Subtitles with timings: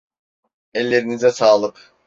[0.73, 1.93] Ellerinize sağlık.